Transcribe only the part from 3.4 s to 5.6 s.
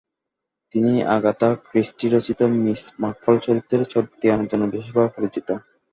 চরিত্রের চরিত্রায়নের জন্য বিশেষভাবে পরিচিত।